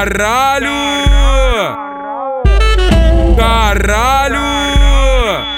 [0.00, 0.70] Caralho!
[3.36, 4.40] Caralho!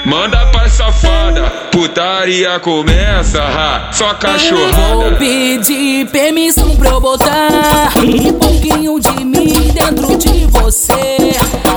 [0.05, 5.15] Manda pra safada, putaria começa, ha, só Vou cachorrada.
[5.15, 10.91] pedir permissão pra eu botar um pouquinho de mim dentro de você.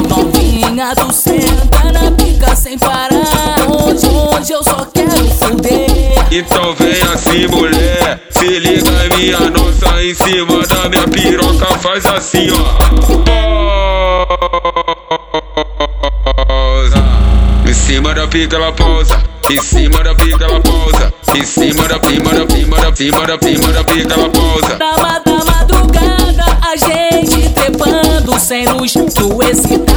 [0.09, 3.61] Novinha, tu senta na pica sem parar.
[3.71, 6.17] Hoje, hoje eu só quero fuder.
[6.33, 12.47] Então vem assim, mulher, se liga minha nossa em cima da minha piroca, faz assim,
[12.53, 12.57] ó.
[16.45, 17.05] Pausa.
[17.69, 19.21] Em cima da pica ela pausa,
[19.51, 23.39] em cima da pica ela pausa, em cima da cima da cima da cima da
[23.39, 24.77] cima da pica ela pausa.
[24.77, 28.93] Da, ma- da madrugada, a gente trepando sem luz.
[28.93, 29.96] Tu excitada,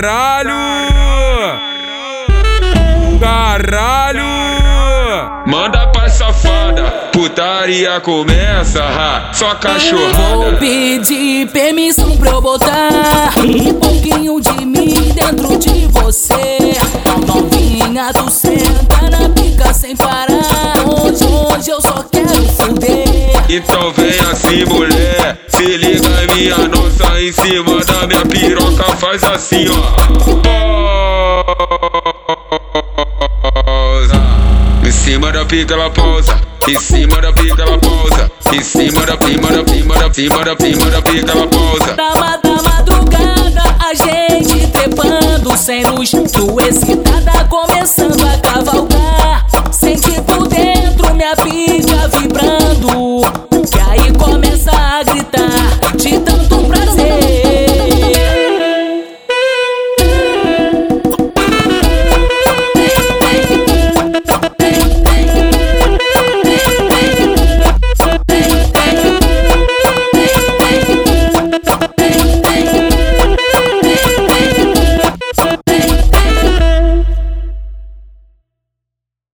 [0.00, 0.56] Caralho!
[3.20, 4.24] Caralho!
[5.46, 10.56] Manda pra safada, putaria começa, ha, só Vou cachorrada.
[10.58, 16.78] pedir permissão pra eu botar um pouquinho de mim dentro de você.
[17.26, 20.78] Novinha, tu senta na pica sem parar.
[20.86, 23.30] Hoje, hoje eu só quero fuder.
[23.50, 29.66] Então vem assim, mulher, se liga minha nossa em cima da minha piroca, faz assim,
[29.68, 30.00] ó.
[34.86, 39.16] Em cima da pica ela pausa, em cima da pica ela pausa, em cima da
[39.26, 41.94] cima da cima da cima da cima da pica ela pausa.
[41.94, 46.10] Da, ma- da madrugada, a gente trepando sem luz.
[46.10, 47.44] Tu excitada,